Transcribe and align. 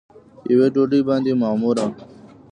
یوې 0.51 0.67
ډوډۍ 0.73 1.01
باندې 1.09 1.31
معموره 1.41 1.85